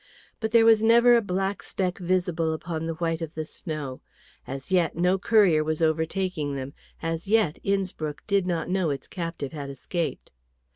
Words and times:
But 0.39 0.49
there 0.49 0.65
was 0.65 0.81
never 0.81 1.15
a 1.15 1.21
black 1.21 1.61
speck 1.61 1.99
visible 1.99 2.53
upon 2.53 2.87
the 2.87 2.95
white 2.95 3.21
of 3.21 3.35
the 3.35 3.45
snow; 3.45 4.01
as 4.47 4.71
yet 4.71 4.95
no 4.95 5.19
courier 5.19 5.63
was 5.63 5.83
overtaking 5.83 6.55
them, 6.55 6.73
as 7.03 7.27
yet 7.27 7.59
Innspruck 7.63 8.25
did 8.25 8.47
not 8.47 8.67
know 8.67 8.89
its 8.89 9.07
captive 9.07 9.51
had 9.51 9.69
escaped. 9.69 10.31